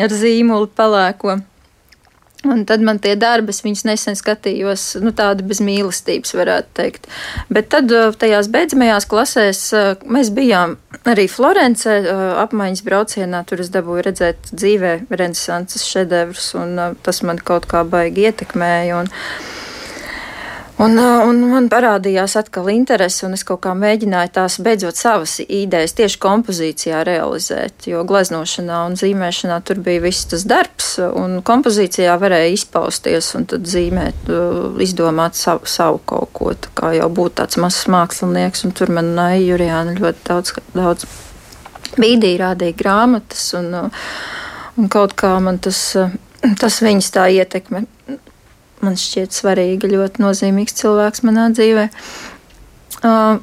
ar 0.05 0.21
zīmuli 0.23 0.71
palēko. 0.75 1.41
Un 2.45 2.65
tad 2.69 2.85
man 2.85 3.01
tie 3.03 3.15
darbi, 3.17 3.55
es 3.55 3.63
viņus 3.65 3.85
nesen 3.89 4.19
skatījos, 4.19 4.87
nu, 5.05 5.15
tādi 5.17 5.47
bez 5.49 5.63
mīlestības, 5.65 6.35
varētu 6.37 6.73
teikt. 6.77 7.09
Bet 7.53 7.71
tad 7.73 7.93
uh, 7.95 8.13
tajās 8.19 8.51
beidzamajās 8.53 9.09
klasēs 9.11 9.63
uh, 9.73 9.91
mēs 10.05 10.33
bijām 10.35 10.77
arī 11.09 11.27
Florencē 11.31 11.99
uh, 12.03 12.23
apmaiņas 12.45 12.85
braucienā. 12.87 13.45
Tur 13.49 13.65
es 13.65 13.73
dabūju 13.75 14.07
redzēt 14.09 14.53
dzīvē 14.53 14.95
renesanses 15.11 15.87
šedevrus, 15.89 16.53
un 16.61 16.77
tas 17.05 17.23
man 17.27 17.41
kaut 17.41 17.69
kā 17.71 17.85
baigi 17.89 18.29
ietekmēja. 18.29 19.03
Un, 19.05 19.13
Un, 20.83 20.97
un 20.99 21.37
man 21.53 21.69
parādījās 21.71 22.33
atkal 22.41 22.67
interese, 22.73 23.23
un 23.29 23.37
es 23.37 23.45
kaut 23.47 23.61
kā 23.63 23.77
mēģināju 23.79 24.31
tās 24.35 24.57
beidzot 24.65 24.99
savas 24.99 25.37
idejas 25.45 25.95
tieši 25.95 26.19
kompozīcijā 26.25 27.05
realizēt. 27.07 27.87
Jo 27.87 28.03
gleznošanā 28.09 28.81
un 28.89 28.97
zīmēšanā 28.99 29.61
tur 29.69 29.79
bija 29.87 30.03
viss 30.03 30.27
tas 30.33 30.43
darbs, 30.51 30.97
un 31.07 31.39
kompozīcijā 31.47 32.17
varēja 32.19 32.51
izpausties 32.57 33.31
un 33.39 33.47
tad 33.53 33.71
zīmēt, 33.71 34.27
izdomāt 34.83 35.39
savu, 35.39 35.71
savu 35.71 36.03
kaut 36.11 36.35
ko. 36.35 36.51
Tā 36.59 36.75
kā 36.75 36.93
jau 36.99 37.09
būt 37.23 37.39
tāds 37.39 37.61
mazs 37.63 37.87
mākslinieks, 37.95 38.67
un 38.67 38.75
tur 38.75 38.91
man 38.99 39.15
Jurijāna 39.15 39.95
ļoti 39.95 40.27
daudz, 40.27 40.57
daudz 40.75 41.07
bīdī 41.95 42.35
rādīja 42.43 42.75
grāmatas, 42.83 43.47
un, 43.61 43.71
un 44.75 44.91
kaut 44.91 45.15
kā 45.23 45.37
man 45.39 45.63
tas, 45.63 45.87
tas 46.59 46.83
viņas 46.83 47.15
tā 47.15 47.31
ietekme 47.39 47.87
man 48.85 48.99
šķiet 49.01 49.35
svarīga, 49.35 49.91
ļoti 49.91 50.23
nozīmīgs 50.25 50.79
cilvēks 50.81 51.25
manā 51.27 51.49
dzīvē. 51.57 51.89
Uh, 53.05 53.43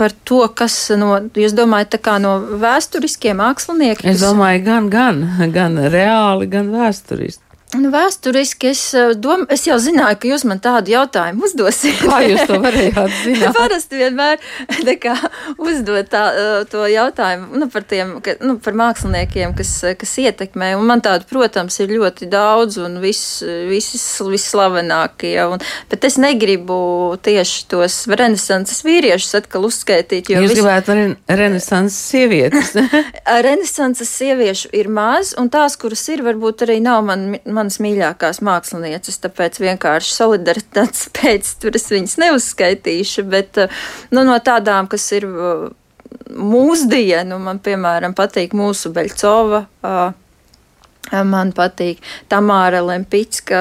par 0.00 0.14
to, 0.24 0.40
kas 0.56 0.74
no, 0.96 1.12
jūs 1.36 1.52
domājat, 1.56 1.92
tā 1.96 2.00
kā 2.00 2.16
no 2.22 2.38
vēsturiskiem 2.62 3.36
māksliniekiem? 3.40 4.08
Es 4.12 4.22
domāju, 4.24 4.64
gan, 4.64 4.88
gan, 4.92 5.22
gan 5.52 5.76
reāli, 5.92 6.48
gan 6.50 6.70
vēsturiski. 6.72 7.44
Nu, 7.78 7.90
vēsturiski 7.92 8.72
es, 8.72 8.80
eh, 8.98 9.12
dom, 9.14 9.44
es 9.52 9.62
jau 9.68 9.76
zināju, 9.78 10.16
ka 10.18 10.30
jūs 10.32 10.42
man 10.48 10.58
tādu 10.62 10.90
jautājumu 10.90 11.44
uzdosiet. 11.46 12.00
Kā 12.02 12.18
jūs 12.26 12.42
to 12.48 12.56
varējāt 12.62 13.12
zināt? 13.24 13.54
Parasti 13.54 14.00
vienmēr 14.00 14.40
kā, 15.04 15.14
uzdot 15.54 16.10
tā, 16.10 16.22
eh, 16.34 16.64
to 16.70 16.82
jautājumu 16.90 17.60
nu, 17.62 17.68
par, 17.70 17.86
tiem, 17.86 18.16
ka, 18.24 18.34
nu, 18.42 18.56
par 18.62 18.74
māksliniekiem, 18.80 19.54
kas, 19.58 19.70
kas 20.00 20.14
ietekmē. 20.18 20.72
Un 20.80 20.88
man 20.88 21.02
tādu, 21.04 21.28
protams, 21.30 21.78
ir 21.84 21.94
ļoti 21.94 22.26
daudz 22.32 22.80
un 22.82 22.98
viss, 23.04 23.38
viss, 23.70 24.18
visslavenākie. 24.26 25.36
Un, 25.52 25.62
bet 25.92 26.08
es 26.10 26.18
negribu 26.18 26.80
tieši 27.22 27.68
tos 27.70 28.00
renesanses 28.10 28.82
vīriešus 28.86 29.38
atkal 29.44 29.68
uzskaitīt. 29.70 30.32
Jūs 30.34 30.48
visi... 30.48 30.58
gribētu 30.58 30.98
re 30.98 31.06
renesanses 31.38 32.02
sievietes? 32.10 32.74
renesanses 33.46 34.10
sieviešu 34.10 34.74
ir 34.74 34.90
maz, 34.90 35.36
un 35.38 35.52
tās, 35.54 35.78
kuras 35.78 36.02
ir, 36.10 36.26
varbūt 36.26 36.66
arī 36.66 36.80
nav 36.82 37.06
man. 37.06 37.28
man 37.46 37.59
manas 37.60 37.78
mīļākās 37.82 38.40
mākslinieces, 38.46 39.20
tāpēc 39.24 39.60
vienkārši 39.62 40.14
solidaritātes 40.16 41.10
pēc 41.20 41.52
tur 41.62 41.76
es 41.78 41.90
viņas 41.92 42.16
neuzskaitīšu, 42.24 43.26
bet 43.30 43.60
eh, 43.64 43.82
nu, 44.14 44.24
no 44.28 44.38
tādām, 44.44 44.90
kas 44.90 45.06
ir 45.16 45.28
eh, 45.28 45.68
mūsdienu, 46.30 47.38
man 47.42 47.62
piemēram 47.62 48.16
patīk 48.18 48.56
mūsu 48.56 48.92
Beļcova. 48.96 49.64
Eh, 49.90 50.08
man 51.26 51.50
patīk 51.56 52.04
Tamāra 52.30 52.84
Lempicka, 52.86 53.60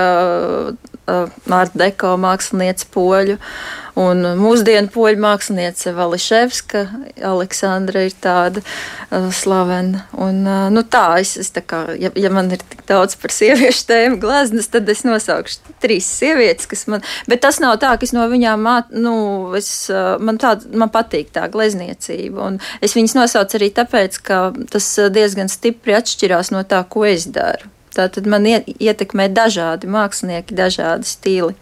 Mārta 1.50 1.80
Deko 1.82 2.12
mākslinieca 2.22 2.86
poļu. 2.94 3.40
Uh, 3.40 3.89
Un 4.00 4.24
mūsdienu 4.40 4.88
poļu 4.94 5.20
māksliniece 5.20 5.92
Vališevska, 5.98 6.82
Aleksandra 7.26 8.06
ir 8.08 8.14
tāda 8.24 8.62
uh, 8.64 9.28
slavena. 9.36 10.06
Un, 10.16 10.44
uh, 10.48 10.68
nu 10.72 10.86
tā, 10.88 11.18
es, 11.20 11.34
es 11.42 11.52
tā 11.56 11.64
kā, 11.66 11.82
ja, 12.00 12.12
ja 12.16 12.32
man 12.32 12.52
ir 12.56 12.64
tik 12.64 12.86
daudz 12.88 13.18
par 13.20 13.34
sieviešu 13.36 13.88
tēmu 13.90 14.20
glaznas, 14.22 14.70
tad 14.72 14.88
es 14.92 15.04
nosaukšu 15.08 15.76
trīs 15.84 16.08
sievietes, 16.20 16.70
kas 16.70 16.86
man, 16.92 17.04
bet 17.28 17.44
tas 17.44 17.60
nav 17.60 17.76
tā, 17.84 17.92
ka 18.00 18.08
es 18.08 18.16
no 18.16 18.24
viņām, 18.32 18.64
māt, 18.64 18.94
nu, 18.96 19.16
es, 19.60 19.72
uh, 19.92 20.16
man 20.24 20.40
tā, 20.40 20.54
man 20.72 20.94
patīk 20.94 21.34
tā 21.36 21.50
glezniecība. 21.52 22.46
Un 22.46 22.62
es 22.86 22.96
viņas 22.96 23.18
nosaucu 23.18 23.60
arī 23.60 23.72
tāpēc, 23.82 24.22
ka 24.24 24.40
tas 24.72 24.88
diezgan 25.12 25.52
stipri 25.52 25.98
atšķirās 26.00 26.54
no 26.56 26.64
tā, 26.64 26.86
ko 26.88 27.04
es 27.10 27.28
daru. 27.28 27.68
Tātad 28.00 28.30
man 28.32 28.46
ietekmē 28.48 29.28
dažādi 29.34 29.90
mākslinieki, 29.92 30.56
dažādi 30.56 31.10
stili. 31.10 31.58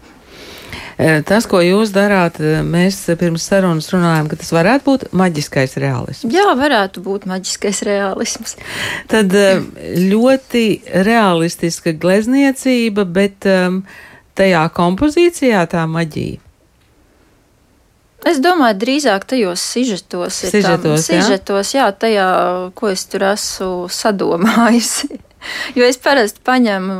Tas, 0.98 1.46
ko 1.48 1.60
jūs 1.62 1.92
darāt, 1.94 2.40
mēs 2.66 3.00
pirms 3.20 3.44
sarunas 3.50 3.86
runājam, 3.92 4.30
ka 4.30 4.38
tas 4.40 4.50
varētu 4.54 4.84
būt 4.88 5.06
maģiskais 5.16 5.76
realisms. 5.78 6.34
Jā, 6.34 6.48
varētu 6.58 7.02
būt 7.04 7.28
maģiskais 7.30 7.84
realisms. 7.86 8.56
Tad 9.10 9.36
ļoti 10.10 10.66
realistiska 11.06 11.94
glezniecība, 11.94 13.06
bet 13.06 13.46
tajā 14.38 14.66
kompozīcijā 14.74 15.64
tā 15.70 15.86
maģija. 15.90 16.42
Es 18.26 18.40
domāju, 18.42 18.76
drīzāk 18.82 19.24
tajos 19.30 19.62
sižetos, 19.62 20.40
sižetos, 20.50 20.82
tam, 21.06 21.20
sižetos 21.22 21.70
jā? 21.72 21.86
jā, 21.86 21.92
tajā, 22.02 22.28
ko 22.76 22.90
es 22.90 23.06
tur 23.06 23.24
esmu 23.30 23.86
sadomājusi. 23.94 25.20
Jo 25.78 25.86
es 25.86 25.98
parasti 26.00 26.40
paņemu 26.44 26.96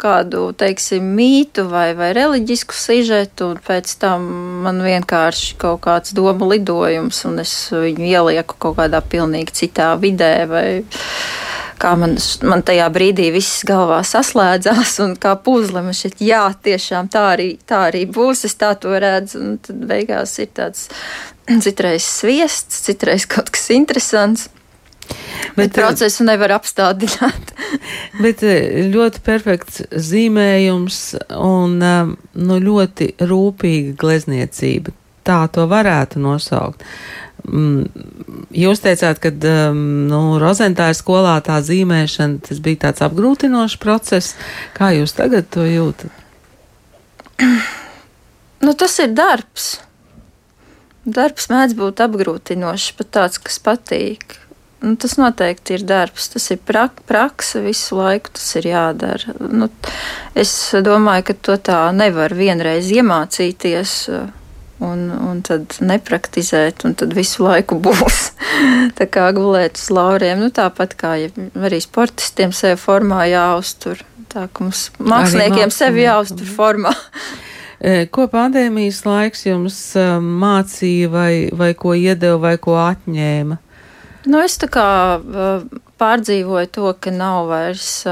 kādu, 0.00 0.50
teiksim, 0.58 1.04
mītu 1.16 1.66
vai, 1.70 1.90
vai 1.98 2.12
reliģisku 2.16 2.76
sižetu, 2.76 3.52
un 3.54 3.60
pēc 3.64 3.92
tam 4.02 4.26
man 4.66 4.82
vienkārši 4.84 5.56
kaut 5.60 5.82
kāds 5.86 6.14
domu 6.16 6.50
lidojums, 6.52 7.22
un 7.28 7.42
es 7.44 7.54
viņu 7.72 8.08
ielieku 8.08 8.58
kaut 8.58 8.78
kādā 8.80 9.02
pilnīgi 9.04 9.54
citā 9.64 9.92
vidē 10.00 10.32
vai 10.50 10.66
kā 11.80 11.92
man, 11.98 12.16
man 12.46 12.64
tajā 12.66 12.86
brīdī 12.92 13.28
viss 13.34 13.64
galvā 13.68 14.00
saslēdzās, 14.06 14.96
un 15.04 15.14
kā 15.20 15.36
puzle 15.44 15.82
man 15.84 15.96
šķiet, 15.96 16.20
jā, 16.24 16.42
tiešām 16.64 17.10
tā 17.12 17.26
arī, 17.34 17.50
tā 17.68 17.86
arī 17.90 18.06
būs, 18.08 18.46
es 18.48 18.56
tā 18.58 18.72
to 18.80 18.96
redzu, 18.96 19.42
un 19.42 19.56
tad 19.62 19.84
beigās 19.90 20.36
ir 20.42 20.52
tāds 20.56 20.88
citreiz 21.64 22.06
sviests, 22.06 22.84
citreiz 22.88 23.28
kaut 23.30 23.52
kas 23.54 23.70
interesants. 23.76 24.48
Bet, 25.06 25.56
bet 25.56 25.76
procesu 25.78 26.24
nevar 26.26 26.56
apstādināt. 26.56 27.52
bet 28.24 28.42
eh, 28.46 28.82
ļoti 28.92 29.22
perfekts 29.24 29.84
zīmējums 29.90 31.00
un 31.36 31.78
um, 31.80 32.16
nu, 32.36 32.58
ļoti 32.62 33.14
rūpīga 33.22 33.94
glezniecība. 34.00 34.94
Tā 35.26 35.40
to 35.50 35.64
varētu 35.70 36.20
nosaukt. 36.22 36.84
Mm, 37.46 37.86
jūs 38.54 38.82
teicāt, 38.82 39.20
ka 39.22 39.30
um, 39.30 39.80
nu, 40.10 40.20
Rozentāra 40.42 40.94
skolā 40.96 41.38
tā 41.46 41.60
zīmēšana 41.62 42.42
tas 42.48 42.60
bija 42.62 42.86
tāds 42.88 43.04
apgrūtinošs 43.06 43.78
process. 43.82 44.34
Kā 44.76 44.92
jūs 44.96 45.14
tagad 45.16 45.50
to 45.54 45.66
jūtat? 45.68 46.22
Nu, 48.56 48.72
tas 48.72 48.94
ir 49.04 49.10
darbs. 49.12 49.66
Darbs 51.04 51.50
mēdz 51.52 51.74
būt 51.76 52.00
apgrūtinošs, 52.02 52.94
pat 52.96 53.10
tāds, 53.14 53.36
kas 53.38 53.60
patīk. 53.62 54.38
Nu, 54.84 54.92
tas 55.00 55.16
noteikti 55.16 55.78
ir 55.78 55.84
darbs, 55.88 56.28
tas 56.34 56.50
ir 56.52 56.58
prak 56.68 57.00
praksa, 57.08 57.62
visu 57.64 57.96
laiku 57.96 58.34
tas 58.36 58.48
ir 58.60 58.68
jādara. 58.68 59.36
Nu, 59.40 59.70
es 60.36 60.52
domāju, 60.84 61.30
ka 61.30 61.36
to 61.48 61.56
tā 61.70 61.78
nevar 61.96 62.34
vienreiz 62.36 62.90
iemācīties. 62.92 63.94
Un, 64.76 65.06
un 65.08 65.38
tad 65.40 65.78
nepraktizēt, 65.80 66.82
un 66.84 66.92
tad 67.00 67.14
visu 67.16 67.46
laiku 67.46 67.78
būs 67.80 68.18
tā 68.98 69.06
kā 69.08 69.30
gulēt 69.32 69.80
uz 69.80 69.88
lauriem. 69.88 70.42
Nu, 70.44 70.50
tāpat 70.52 70.92
kā 71.00 71.14
ja 71.22 71.30
arī 71.56 71.80
sportistiem 71.80 72.52
sevi 72.52 72.76
formā 72.76 73.22
jāuztur, 73.30 74.04
tā 74.28 74.44
kā 74.52 74.66
mums 74.66 74.90
māksliniekiem 75.00 75.72
sevi 75.72 76.04
jāuztur 76.04 76.54
formā. 76.58 76.92
E, 77.76 78.06
ko 78.08 78.24
pandēmijas 78.32 79.02
laiks 79.04 79.42
jums 79.44 79.76
e, 80.00 80.04
mācīja, 80.16 81.10
vai, 81.12 81.32
vai 81.52 81.74
ko 81.76 81.92
iedeva, 81.92 82.38
vai 82.46 82.54
ko 82.56 82.78
atņēma? 82.80 83.58
Nu, 84.26 84.40
es 84.42 84.58
tā 84.58 84.68
kā 84.72 84.86
pārdzīvoju 86.00 86.72
to, 86.74 86.90
ka 87.00 87.14
nav 87.14 87.46
vairs 87.52 88.04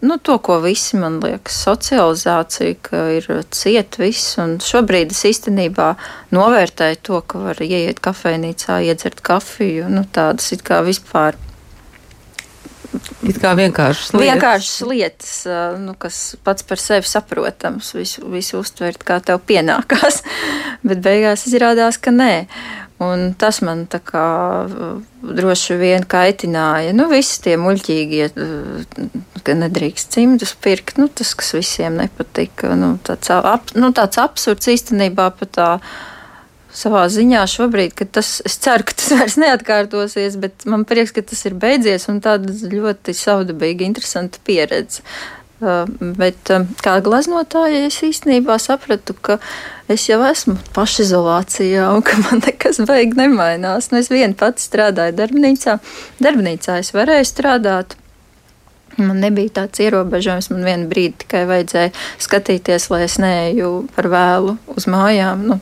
nu, 0.00 0.18
to, 0.18 0.38
ko 0.38 0.58
visi 0.60 0.98
man 1.00 1.16
liekas, 1.22 1.56
socializācija, 1.64 2.76
ka 2.84 3.02
ir 3.16 3.28
ciet 3.56 3.96
viss. 4.00 4.36
Šobrīd 4.66 5.14
es 5.14 5.24
īstenībā 5.30 5.94
novērtēju 6.36 7.00
to, 7.08 7.22
ka 7.24 7.40
var 7.48 7.62
ieiet 7.64 8.02
kafejnīcā, 8.04 8.82
iedzert 8.84 9.24
kafiju, 9.24 9.88
nu, 9.92 10.04
tādas 10.12 10.52
it 10.52 10.64
kā 10.66 10.82
vispār. 10.84 11.38
It 13.26 13.40
kā 13.40 13.54
vienkāršas 13.56 14.12
lietas. 14.12 14.26
Vienkāršas 14.26 14.76
lietas, 14.88 15.32
nu, 15.80 15.96
kas 16.00 16.20
pats 16.44 16.64
par 16.68 16.80
sevi 16.80 17.08
saprotams, 17.08 17.94
visu, 17.96 18.28
visu 18.32 18.60
uztvert, 18.60 19.02
kā 19.08 19.22
tev 19.24 19.40
pienākās, 19.48 20.20
bet 20.88 21.00
beigās 21.04 21.48
izrādās, 21.48 21.96
ka 21.96 22.12
nē. 22.12 22.32
Un 23.02 23.34
tas 23.36 23.58
man 23.60 23.84
tā 23.92 23.98
kā 24.00 24.24
droši 25.20 25.76
vien 25.76 26.04
kaitināja. 26.08 26.94
Nu, 26.96 27.10
visi 27.10 27.42
tie 27.44 27.58
muļķīgie, 27.60 28.28
ka 29.44 29.56
nedrīkst 29.60 30.16
cimdus 30.16 30.54
pirkt, 30.64 30.96
nu, 30.96 31.10
tas, 31.12 31.34
kas 31.36 31.52
visiem 31.58 31.98
nepatika. 32.00 32.72
Nu, 32.78 32.94
tāds, 33.04 33.28
ap, 33.36 33.74
nu, 33.76 33.92
tāds 33.96 34.16
absurds 34.22 34.72
īstenībā 34.72 35.28
pat 35.36 35.52
tā 35.58 35.70
savā 36.76 37.04
ziņā 37.12 37.44
šobrīd, 37.52 37.92
ka 37.96 38.08
tas, 38.18 38.38
es 38.48 38.56
ceru, 38.64 38.88
ka 38.88 38.96
tas 38.96 39.12
vairs 39.18 39.36
neatkārtosies, 39.44 40.40
bet 40.40 40.64
man 40.64 40.88
prieks, 40.88 41.12
ka 41.16 41.24
tas 41.24 41.44
ir 41.48 41.56
beidzies 41.60 42.08
un 42.12 42.22
tāda 42.24 42.52
ļoti 42.72 43.16
savdabīga, 43.16 43.84
interesanta 43.84 44.40
pieredze. 44.48 45.04
Bet 45.56 46.50
kā 46.84 46.94
gleznotāja, 47.00 47.86
es 47.88 47.96
īstenībā 48.04 48.58
sapratu, 48.60 49.14
ka 49.16 49.38
es 49.88 50.04
jau 50.04 50.18
esmu 50.26 50.58
pašizolācijā 50.76 51.86
un 51.94 52.04
ka 52.04 52.18
man 52.26 52.42
nekas 52.44 52.82
baigi 52.84 53.16
nemainās. 53.16 53.88
Nu, 53.92 54.02
es 54.02 54.10
viena 54.12 54.36
pati 54.36 54.66
strādāju 54.66 55.16
darbnīcā. 55.16 55.78
Darbnīcā 56.20 56.80
es 56.82 56.92
varēju 56.96 57.30
strādāt. 57.30 57.96
Man 59.00 59.20
nebija 59.24 59.62
tāds 59.62 59.80
ierobežojums. 59.84 60.50
Man 60.52 60.68
vienā 60.68 60.90
brīdī 60.90 61.24
tikai 61.24 61.46
vajadzēja 61.48 61.94
skatīties, 62.26 62.90
lai 62.92 63.02
es 63.06 63.16
neeju 63.20 63.72
par 63.96 64.10
vēlu 64.12 64.58
uz 64.76 64.88
mājām. 64.92 65.48
Nu, 65.52 65.58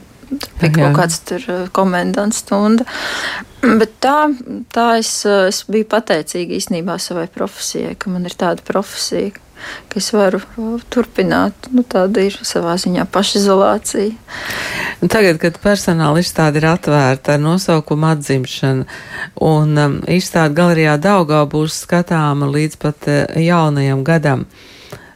kaut 0.60 0.98
kāds 0.98 1.22
tur 1.28 1.46
komendants 1.74 2.42
stunda. 2.42 2.86
Bet 3.62 3.94
tā, 4.02 4.18
tā 4.74 4.90
es, 4.98 5.10
es 5.24 5.62
biju 5.70 5.86
pateicīga 5.94 6.58
īstenībā 6.58 6.98
savai 7.00 7.28
profesijai, 7.32 7.94
ka 7.98 8.12
man 8.12 8.26
ir 8.28 8.34
tāda 8.38 8.64
profesija, 8.66 9.32
ka 9.88 10.00
es 10.00 10.10
varu 10.14 10.40
turpināt. 10.92 11.68
Nu, 11.74 11.84
tāda 11.86 12.24
ir 12.26 12.36
savā 12.46 12.76
ziņā 12.80 13.06
pašizolācija. 13.14 14.12
Tagad, 15.10 15.38
kad 15.42 15.58
personāla 15.62 16.22
izstāde 16.22 16.60
ir 16.60 16.68
atvērta 16.70 17.36
ar 17.36 17.42
nosaukumu 17.42 18.10
atzimšana, 18.12 18.86
un 19.44 19.80
um, 19.80 19.96
izstāde 20.10 20.56
galerijā 20.56 20.96
Daugā 21.02 21.42
būs 21.50 21.82
skatāma 21.84 22.48
līdz 22.50 22.78
pat 22.80 23.10
uh, 23.10 23.24
jaunajam 23.40 24.04
gadam, 24.06 24.46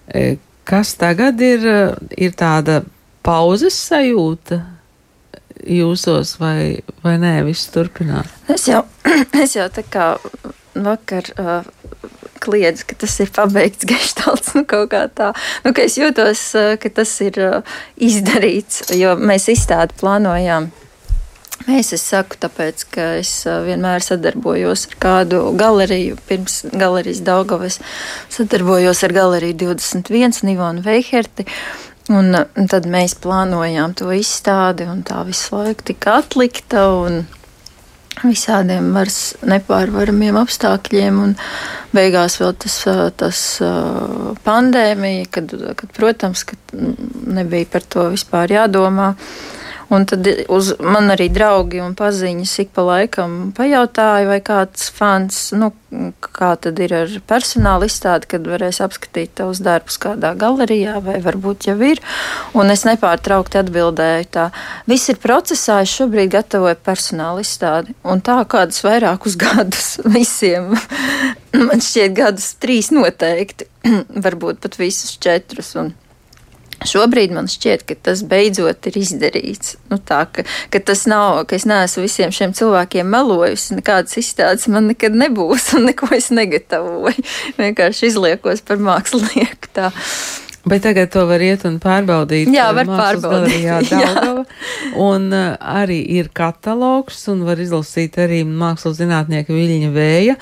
e, 0.08 0.36
kas 0.68 0.92
tagad 1.00 1.40
ir, 1.40 1.64
uh, 1.64 2.10
ir 2.16 2.34
tāda 2.36 2.82
pauzes 3.26 3.78
sajūta? 3.88 4.62
jūsos, 5.68 6.36
vai, 6.40 6.78
vai 7.02 7.16
nē, 7.20 7.32
viss 7.48 7.70
turpinās? 7.74 8.30
Es 8.52 8.68
jau, 8.68 8.84
es 9.42 9.56
jau 9.56 9.66
tā 9.72 9.84
kā 9.90 10.12
vakar. 10.78 11.32
Uh, 11.34 11.66
kliedz, 12.42 12.84
ka 12.88 12.96
tas 12.98 13.18
ir 13.22 13.32
pabeigts 13.34 13.88
gestalts, 13.88 14.54
nu. 14.56 14.64
Nu, 14.68 15.72
es 15.84 15.98
jūtos, 16.00 16.42
ka 16.82 16.92
tas 16.94 17.14
ir 17.24 17.38
izdarīts, 17.96 18.88
jo 18.98 19.14
mēs 19.18 19.50
izstādi 19.54 19.96
plānojām 20.00 20.70
Mēs 21.68 21.90
es 21.92 22.04
saku, 22.06 22.38
tāpēc, 22.40 22.84
ka 22.94 23.04
es 23.18 23.30
vienmēr 23.44 24.00
sadarbojos 24.04 24.86
ar 24.88 24.94
kādu 25.02 25.40
galeriju. 25.58 26.16
Pirms 26.28 26.62
galerijas 26.72 27.20
Daugavas 27.26 27.76
sadarbojos 28.32 29.02
ar 29.04 29.14
galeriju 29.16 29.58
21 29.66 30.44
Nivonu 30.48 30.84
Veiherti. 30.86 31.44
Un, 32.08 32.32
un 32.32 32.70
tad 32.72 32.86
mēs 32.88 33.18
plānojām 33.20 33.92
to 33.98 34.08
izstādi, 34.16 34.86
un 34.88 35.02
tā 35.04 35.20
visu 35.28 35.58
laiku 35.58 35.90
tika 35.90 36.20
atlikta. 36.22 36.86
Visādiem 38.24 38.92
varas 38.96 39.36
nepārvaramiem 39.46 40.38
apstākļiem, 40.40 41.20
un 41.22 41.36
beigās 41.94 42.38
vēl 42.40 42.56
tas, 42.64 42.80
tas 43.20 43.44
pandēmija, 44.46 45.28
kad, 45.36 45.54
kad 45.78 45.94
protams, 45.96 46.42
kad 46.48 46.74
nebija 47.38 47.70
par 47.72 47.86
to 47.86 48.08
vispār 48.14 48.58
jādomā. 48.58 49.12
Uh, 49.14 49.57
Un 49.88 50.04
tad 50.04 50.26
uz 50.52 50.74
man 50.84 51.08
arī 51.14 51.30
draugi 51.32 51.80
un 51.80 51.94
paziņas 51.96 52.54
ik 52.60 52.72
pa 52.76 52.84
laikam 52.84 53.36
pajautāja, 53.56 54.26
vai 54.28 54.38
kāds 54.44 54.90
fans, 54.92 55.38
nu, 55.56 55.70
kā 56.20 56.50
tad 56.60 56.80
ir 56.84 56.92
ar 56.92 57.14
personāla 57.30 57.88
izstādi, 57.88 58.28
kad 58.34 58.44
varēs 58.48 58.82
apskatīt 58.84 59.32
tavus 59.40 59.62
darbus 59.64 59.96
kādā 60.02 60.34
galerijā, 60.36 60.98
vai 61.04 61.16
varbūt 61.24 61.70
jau 61.70 61.76
ir. 61.88 62.02
Un 62.52 62.68
es 62.74 62.84
nepārtraukti 62.84 63.62
atbildēju 63.62 64.28
tā, 64.36 64.48
viss 64.90 65.08
ir 65.08 65.20
procesā, 65.22 65.80
es 65.86 65.94
šobrīd 65.96 66.34
gatavoju 66.36 66.76
personāla 66.84 67.44
izstādi. 67.44 67.96
Un 68.04 68.20
tā 68.20 68.36
kādus 68.44 68.84
vairākus 68.84 69.38
gadus 69.46 69.94
visiem, 70.04 70.74
man 71.56 71.80
šķiet 71.80 72.18
gadus 72.18 72.52
trīs 72.60 72.92
noteikti, 72.92 73.70
varbūt 74.26 74.60
pat 74.66 74.76
visus 74.82 75.16
četrus. 75.16 75.72
Un 75.80 75.94
Šobrīd 76.86 77.32
man 77.34 77.48
šķiet, 77.50 77.82
ka 77.88 77.96
tas 78.08 78.20
beidzot 78.28 78.86
ir 78.86 78.98
izdarīts. 79.00 79.76
Nu, 79.90 79.98
tā, 79.98 80.20
ka, 80.30 80.44
ka 80.70 80.80
tas 80.90 81.06
nav, 81.10 81.40
ka 81.50 81.56
es 81.58 81.66
neesmu 81.66 82.04
visiem 82.04 82.34
šiem 82.34 82.54
cilvēkiem 82.54 83.08
melojusi, 83.10 83.78
nekādas 83.80 84.14
izstādes 84.20 84.68
man 84.70 84.86
nekad 84.92 85.16
nebūs, 85.18 85.72
un 85.78 85.88
neko 85.90 86.12
es 86.14 86.30
negatavoju. 86.34 87.24
Vienkārši 87.58 88.12
izliekos 88.12 88.62
par 88.68 88.78
mākslinieku. 88.82 89.72
Tā. 89.74 89.90
Bet 90.68 90.84
tagad 90.84 91.10
to 91.14 91.24
var 91.28 91.42
iet 91.42 91.64
un 91.66 91.78
pārbaudīt. 91.82 92.50
Jā, 92.52 92.68
var 92.76 92.88
pārbaudīt. 92.90 93.58
Jā, 93.68 93.80
Daugava. 93.88 94.44
un 95.00 95.28
uh, 95.32 95.56
arī 95.82 95.98
ir 96.18 96.30
katalogs, 96.34 97.22
un 97.32 97.42
var 97.48 97.60
izlasīt 97.62 98.18
arī 98.20 98.42
mākslas 98.46 98.98
zinātnieka 99.00 99.54
Viļņa 99.54 99.92
Vēja 99.94 100.38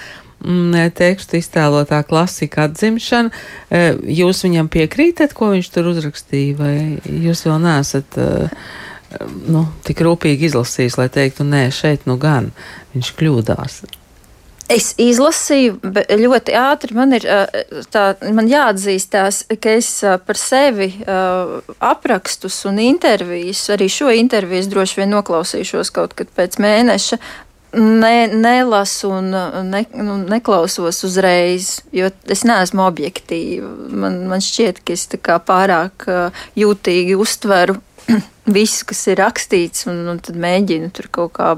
tekstu 0.96 1.40
iztēlotā 1.40 2.02
klasika 2.06 2.66
atzimšana. 2.70 3.30
E, 3.70 3.84
jūs 4.20 4.44
viņam 4.46 4.70
piekrītat, 4.72 5.34
ko 5.36 5.52
viņš 5.54 5.70
tur 5.74 5.92
uzrakstīja, 5.92 6.58
vai 6.58 6.74
jūs 7.26 7.46
vēl 7.48 7.62
neesat 7.64 8.20
uh, 8.22 8.66
nu, 9.48 9.66
tik 9.86 10.02
rūpīgi 10.04 10.50
izlasījis, 10.50 10.98
lai 11.00 11.10
teiktu, 11.12 11.46
nē, 11.46 11.68
šeit 11.74 12.08
nu 12.08 12.18
gan 12.20 12.50
viņš 12.94 13.14
kļūdās? 13.18 13.84
Es 14.66 14.96
izlasīju, 14.98 15.76
ļoti 16.18 16.54
ātri 16.58 16.96
man 16.98 17.14
ir 17.14 17.22
tā, 17.94 18.06
man 18.34 18.48
jāatzīstās, 18.50 19.44
ka 19.62 19.76
es 19.78 19.90
par 20.26 20.40
sevi 20.40 20.88
aprakstus 21.78 22.58
un 22.66 22.80
intervijas, 22.82 23.62
arī 23.76 23.86
šo 23.92 24.10
interviju 24.10 24.66
droši 24.72 25.04
vien 25.04 25.14
noklausīšos 25.14 25.94
kaut 25.94 26.16
kad 26.18 26.34
pēc 26.34 26.58
mēneša, 26.58 27.20
ne, 27.76 28.26
nelasu 28.32 29.10
un 29.18 29.30
ne, 29.70 29.84
nu, 29.94 30.16
neklausos 30.28 31.02
uzreiz, 31.06 31.80
jo 31.94 32.10
es 32.32 32.44
neesmu 32.48 32.84
objektīva. 32.86 33.68
Man, 33.92 34.22
man 34.30 34.44
šķiet, 34.44 34.82
ka 34.86 34.96
es 34.96 35.06
pārāk 35.46 36.08
jūtīgi 36.58 37.18
uztveru 37.20 37.78
visu, 38.56 38.86
kas 38.88 39.02
ir 39.10 39.20
rakstīts, 39.20 39.86
un, 39.90 40.02
un 40.12 40.20
tad 40.22 40.38
mēģinu 40.40 40.90
tur 40.94 41.10
kaut 41.12 41.34
kā 41.38 41.52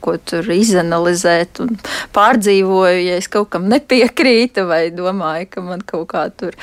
ko 0.00 0.16
tur 0.24 0.50
izanalizēt 0.54 1.62
un 1.64 1.76
pārdzīvoju, 2.16 3.00
ja 3.06 3.18
es 3.20 3.30
kaut 3.32 3.50
kam 3.54 3.68
nepiekrītu 3.70 4.66
vai 4.70 4.86
domāju, 4.94 5.50
ka 5.54 5.64
man 5.64 5.84
kaut 5.86 6.08
kā 6.14 6.26
tur 6.34 6.56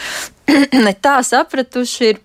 ne 0.86 0.96
tā 1.00 1.20
sapratuši 1.26 2.10
ir. 2.12 2.24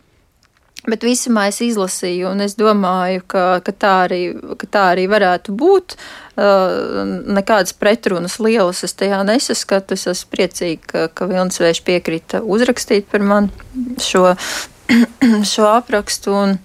Bet 0.82 1.04
visumā 1.06 1.46
es 1.52 1.60
izlasīju, 1.62 2.32
un 2.32 2.42
es 2.42 2.56
domāju, 2.58 3.22
ka, 3.30 3.44
ka, 3.62 3.74
tā, 3.84 3.92
arī, 4.08 4.22
ka 4.58 4.66
tā 4.66 4.86
arī 4.96 5.06
varētu 5.10 5.54
būt. 5.54 5.94
Uh, 6.32 7.04
nekādas 7.36 7.76
pretrunas 7.76 8.40
lielas 8.42 8.82
es 8.82 8.96
tajā 8.98 9.20
nesaskatu. 9.28 9.94
Es 9.94 10.08
esmu 10.10 10.32
priecīga, 10.34 10.82
ka, 10.82 11.04
ka 11.14 11.30
Vilnis 11.30 11.62
Vējš 11.62 11.82
piekrita 11.86 12.42
uzrakstīt 12.42 13.06
par 13.12 13.22
mani 13.22 13.94
šo, 14.02 14.32
šo 15.52 15.70
aprakstu. 15.70 16.34
Un, 16.34 16.58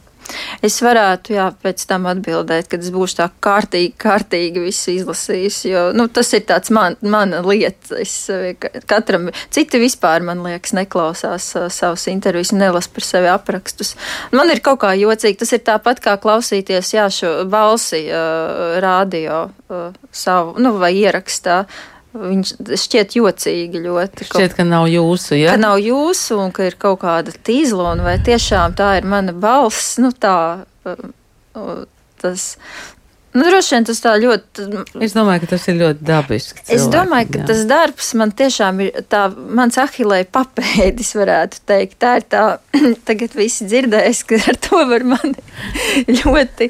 Es 0.66 0.78
varētu, 0.84 1.34
jā, 1.38 1.48
pēc 1.64 1.84
tam 1.90 2.08
atbildēt, 2.10 2.70
kad 2.72 2.84
es 2.84 2.92
būšu 2.94 3.20
tā 3.20 3.28
kārtīgi, 3.44 3.94
kārtīgi 4.02 4.64
visu 4.64 4.94
izlasījis, 4.96 5.60
jo, 5.70 5.84
nu, 5.98 6.08
tas 6.12 6.32
ir 6.38 6.46
tāds 6.50 6.72
man, 6.74 6.98
mana 7.02 7.42
lieta. 7.46 8.00
Es 8.02 8.16
eh, 8.34 8.54
katram, 8.90 9.30
citi 9.54 9.82
vispār, 9.82 10.26
man 10.28 10.44
liekas, 10.46 10.76
neklausās 10.78 11.50
uh, 11.58 11.68
savus 11.74 12.08
intervijas, 12.12 12.54
nelas 12.56 12.90
par 12.92 13.06
sevi 13.06 13.32
aprakstus. 13.32 13.96
Man 14.36 14.52
ir 14.54 14.64
kaut 14.66 14.82
kā 14.84 14.94
jocīgi, 14.98 15.40
tas 15.44 15.54
ir 15.56 15.66
tāpat 15.68 16.02
kā 16.04 16.18
klausīties, 16.22 16.94
jā, 16.98 17.10
šo 17.14 17.36
balsi 17.50 18.06
uh, 18.08 18.80
radio 18.84 19.46
uh, 19.48 19.94
savu, 20.12 20.58
nu, 20.64 20.76
vai 20.82 20.96
ierakstā. 21.00 21.62
Uh, 21.68 21.97
Viņš 22.16 22.54
šķiet 22.80 23.18
jocīgi 23.18 23.82
ļoti. 23.84 24.28
Šķiet, 24.30 24.56
ka 24.58 24.66
nav 24.66 24.88
jūsu, 24.90 25.36
ja? 25.38 25.54
Ka 25.54 25.62
nav 25.62 25.78
jūsu 25.84 26.40
un 26.42 26.54
ka 26.56 26.70
ir 26.70 26.78
kaut 26.80 27.02
kāda 27.04 27.34
tīzlona, 27.36 28.06
vai 28.06 28.16
tiešām 28.24 28.78
tā 28.80 28.94
ir 29.02 29.10
mana 29.10 29.36
balss, 29.36 29.98
nu 30.02 30.14
tā, 30.16 30.64
tas, 32.24 32.46
Nu, 33.38 33.46
droši 33.46 33.76
vien 33.76 33.86
tas 33.86 34.00
tā 34.02 34.16
ļoti. 34.18 34.64
Es 35.06 35.14
domāju, 35.14 35.44
ka 35.44 35.50
tas 35.52 35.68
ir 35.70 35.76
ļoti 35.78 36.06
dabiski. 36.08 36.64
Cilvēki, 36.64 36.74
es 36.74 36.86
domāju, 36.90 37.28
ka 37.34 37.42
jā. 37.44 37.46
tas 37.52 37.60
darbs 37.70 38.08
man 38.18 38.32
tiešām 38.40 38.80
ir 38.82 38.96
tā, 39.12 39.28
mans 39.60 39.78
ahilē 39.78 40.24
papēdis, 40.34 41.12
varētu 41.20 41.62
teikt. 41.70 42.00
Tā 42.02 42.16
ir 42.18 42.26
tā, 42.34 42.46
tagad 43.10 43.36
visi 43.38 43.68
dzirdēs, 43.70 44.24
ka 44.26 44.40
ar 44.42 44.58
to 44.66 44.82
var 44.90 45.06
mani 45.06 45.36
ļoti, 46.20 46.70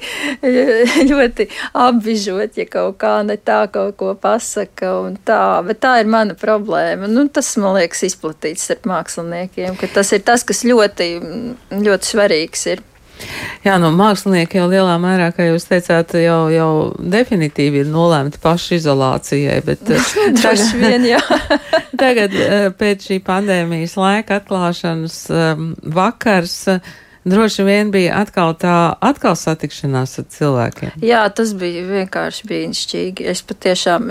ļoti 1.07 1.47
apbižot, 1.85 2.59
ja 2.59 2.67
kaut 2.75 2.99
kā 2.99 3.13
ne 3.27 3.39
tā 3.39 3.61
kaut 3.71 3.95
ko 4.01 4.11
pasaka 4.19 4.91
un 5.05 5.15
tā. 5.23 5.39
Bet 5.69 5.79
tā 5.87 5.95
ir 6.01 6.11
mana 6.11 6.35
problēma. 6.35 7.07
Nu, 7.07 7.29
tas, 7.31 7.53
man 7.61 7.79
liekas, 7.79 8.03
izplatīts 8.09 8.67
starp 8.67 8.91
māksliniekiem, 8.91 9.79
ka 9.79 9.87
tas 9.95 10.11
ir 10.17 10.27
tas, 10.27 10.43
kas 10.43 10.65
ļoti, 10.67 11.13
ļoti 11.79 12.11
svarīgs 12.11 12.67
ir. 12.75 12.83
Jā, 13.65 13.77
no 13.81 13.89
mākslinieki 13.95 14.59
jau 14.59 14.67
lielā 14.71 14.95
mērā, 15.01 15.31
kā 15.35 15.47
jūs 15.49 15.67
teicāt, 15.69 16.13
jau, 16.21 16.39
jau 16.53 16.69
definitīvi 16.97 17.81
ir 17.83 17.89
nolēmti 17.91 18.41
pašizolācijai, 18.43 19.57
bet 19.65 19.89
eh, 19.95 20.11
tagad, 20.37 20.67
vien, 20.81 21.07
tagad 22.03 22.37
eh, 22.37 22.69
pēc 22.77 23.09
šī 23.09 23.19
pandēmijas 23.27 23.97
laika 23.99 24.41
atklāšanas 24.41 25.19
um, 25.33 25.73
vakars. 25.97 26.61
Droši 27.27 27.63
vien 27.67 27.89
bija 27.91 28.21
atkal 28.21 28.53
tā 28.55 28.73
atkal 29.03 29.35
satikšanās 29.35 30.13
ar 30.21 30.25
cilvēkiem. 30.31 30.93
Jā, 31.03 31.25
tas 31.35 31.51
bija 31.59 31.83
vienkārši 31.87 32.47
brīnišķīgi. 32.47 33.25
Es 33.33 33.41
patiešām, 33.47 34.07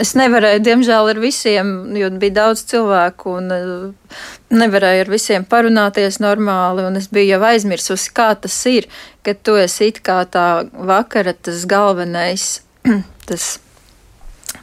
es 0.00 0.14
nevarēju, 0.16 0.62
diemžēl, 0.64 1.10
ar 1.12 1.20
visiem, 1.20 1.74
jo 2.00 2.08
bija 2.16 2.36
daudz 2.38 2.64
cilvēku 2.70 3.34
un 3.42 3.52
eh, 3.52 4.22
nevarēju 4.56 5.04
ar 5.04 5.12
visiem 5.12 5.44
parunāties 5.44 6.16
normāli, 6.24 6.86
un 6.88 6.96
es 6.96 7.10
biju 7.12 7.34
jau 7.34 7.42
aizmirsusi, 7.50 8.14
kā 8.16 8.30
tas 8.40 8.56
ir, 8.72 8.88
kad 9.26 9.42
tu 9.44 9.58
esi 9.60 9.90
it 9.90 10.00
kā 10.06 10.22
tā 10.24 10.46
vakara 10.72 11.36
tas 11.36 11.66
galvenais, 11.68 12.48
tas 13.28 13.50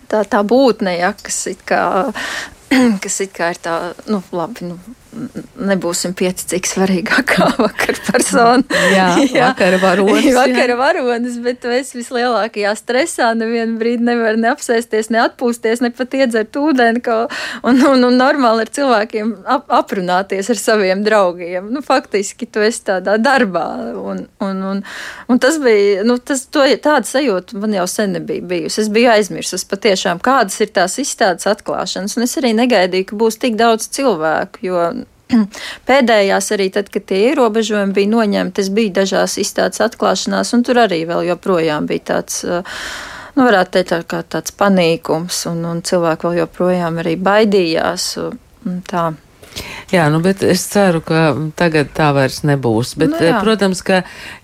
tā, 0.10 0.24
tā 0.26 0.42
būtne, 0.42 0.98
ja, 0.98 1.14
kas 1.22 1.44
it 1.54 1.62
kā 1.70 1.84
kas 3.04 3.22
it 3.22 3.38
kā 3.38 3.54
ir 3.54 3.62
tā, 3.62 3.78
nu, 4.10 4.24
labi, 4.34 4.72
nu, 4.72 4.82
nebūsim 5.64 6.14
pieci 6.18 6.48
cik 6.54 6.68
svarīgākā 6.68 7.48
vakar 7.66 8.00
persona. 8.08 8.64
jā, 8.94 9.08
jā, 9.38 9.50
vakara 9.52 9.80
varonis. 9.82 10.30
vakara 10.36 10.78
varonis, 10.80 11.38
bet 11.44 11.62
tu 11.64 11.72
esi 11.74 12.00
vislielākajā 12.00 12.74
stresā, 12.80 13.32
nevienu 13.38 13.78
brīdi 13.82 14.06
nevar 14.08 14.38
ne 14.40 14.52
apsēsties, 14.54 15.12
ne 15.14 15.22
atpūsties, 15.24 15.84
ne 15.86 15.92
pat 15.96 16.18
iedzert 16.18 16.58
ūdeni, 16.60 17.04
kā, 17.06 17.20
un, 17.64 17.82
un, 17.92 18.08
un 18.10 18.20
normāli 18.20 18.66
ar 18.66 18.74
cilvēkiem 18.74 19.34
ap, 19.46 19.70
aprunāties 19.74 20.50
ar 20.54 20.62
saviem 20.62 21.06
draugiem. 21.06 21.70
Nu, 21.74 21.84
faktiski 21.86 22.50
tu 22.50 22.64
esi 22.66 22.84
tādā 22.90 23.18
darbā, 23.22 23.68
un, 24.02 24.26
un, 24.44 24.64
un, 24.74 24.84
un 25.30 25.44
tas 25.44 25.60
bija, 25.64 26.04
nu, 26.08 26.18
tas, 26.20 26.46
to, 26.54 26.66
tāda 26.84 27.08
sajūta 27.08 27.60
man 27.62 27.78
jau 27.78 27.88
sen 27.90 28.18
nebija 28.18 28.46
bijusi. 28.50 28.84
Es 28.84 28.92
biju 28.94 29.14
aizmirsus 29.14 29.66
patiešām, 29.70 30.22
kādas 30.24 30.60
ir 30.64 30.74
tās 30.76 30.98
izstādes 31.02 31.48
atklāšanas, 31.50 32.18
un 32.18 32.28
es 32.28 32.38
arī 32.42 32.54
negaidīju, 32.58 33.12
ka 33.12 33.20
būs 33.20 33.40
tik 33.42 33.58
daudz 33.60 33.90
cilvēku, 33.94 34.66
jo 34.68 34.82
pēdējās 35.90 36.52
arī 36.56 36.70
tad, 36.76 36.92
kad 36.94 37.08
tie 37.10 37.24
ierobežojumi 37.32 37.98
bija 37.98 38.12
noņemti, 38.14 38.64
es 38.64 38.72
biju 38.74 38.94
dažās 39.02 39.40
izstādes 39.42 39.84
atklāšanās, 39.86 40.54
un 40.58 40.64
tur 40.68 40.84
arī 40.86 41.04
vēl 41.10 41.28
joprojām 41.34 41.90
bija 41.90 42.08
tāds. 42.14 42.44
Nu, 43.34 43.48
varētu 43.48 43.74
teikt, 43.74 43.90
tā 43.90 44.02
kā 44.06 44.20
tāds 44.30 44.54
panīkums, 44.54 45.40
un, 45.50 45.64
un 45.66 45.80
cilvēki 45.82 46.28
vēl 46.28 46.42
joprojām 46.44 47.00
arī 47.02 47.16
baidījās. 47.18 48.12
Tā. 48.90 49.08
Jā, 49.94 50.08
nu, 50.14 50.20
bet 50.24 50.42
es 50.46 50.64
ceru, 50.70 51.02
ka 51.06 51.32
tagad 51.58 51.92
tā 51.98 52.10
vairs 52.16 52.42
nebūs. 52.48 52.96
Bet, 52.98 53.14
nu, 53.14 53.22
jā. 53.28 53.42
protams, 53.44 53.84
ka 53.86 54.02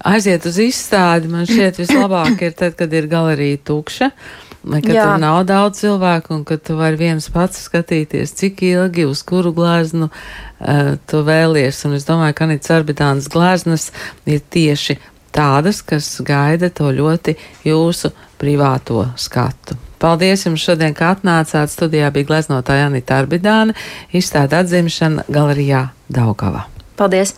aiziet 0.10 0.46
uz 0.50 0.60
izstādi 0.62 1.32
man 1.32 1.48
šķiet 1.50 1.82
vislabāk 1.82 2.44
ir 2.46 2.56
tad, 2.58 2.78
kad 2.80 2.94
ir 2.94 3.10
galerija 3.12 3.62
tukša. 3.70 4.12
Kad 4.60 4.92
Jā. 4.92 5.06
tur 5.06 5.22
nav 5.24 5.40
daudz 5.48 5.80
cilvēku 5.80 6.34
un 6.36 6.44
ka 6.48 6.58
tu 6.60 6.76
vari 6.76 7.00
viens 7.00 7.30
pats 7.32 7.62
skatīties, 7.70 8.34
cik 8.36 8.64
ilgi 8.68 9.06
uz 9.08 9.22
kuru 9.24 9.54
glāznu 9.56 10.10
uh, 10.10 10.96
tu 11.08 11.24
vēlies. 11.24 11.80
Un 11.88 11.96
es 11.96 12.08
domāju, 12.08 12.36
ka 12.36 12.48
Anita 12.50 12.76
Arbitānas 12.76 13.32
glāznas 13.32 13.90
ir 14.28 14.44
tieši 14.44 15.00
tādas, 15.36 15.82
kas 15.82 16.12
gaida 16.26 16.72
to 16.76 16.92
ļoti 16.92 17.38
jūsu 17.68 18.12
privāto 18.40 19.08
skatu. 19.16 19.80
Paldies 20.00 20.46
jums 20.48 20.64
šodien, 20.64 20.96
ka 20.96 21.14
atnācāt. 21.16 21.72
Studijā 21.72 22.12
bija 22.16 22.28
gleznotāja 22.28 22.88
Anita 22.88 23.20
Arbidāne, 23.20 23.76
izstāda 24.16 24.64
atzimšana 24.64 25.28
galerijā 25.32 25.90
Daugava. 26.12 26.68
Paldies! 27.00 27.38